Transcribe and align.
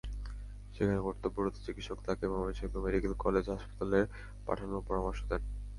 সেখানে 0.73 0.99
কর্তব্যরত 1.01 1.55
চিকিৎসক 1.65 1.97
তাঁকে 2.05 2.25
ময়মনসিংহ 2.27 2.73
মেডিকেল 2.85 3.13
কলেজ 3.23 3.45
হাসপাতালে 3.53 3.99
পাঠানোর 4.45 4.81
পরামর্শ 4.87 5.19
দেন। 5.29 5.41